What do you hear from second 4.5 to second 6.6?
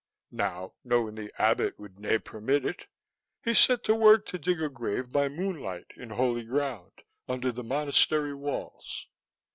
a grave by moonlight in holy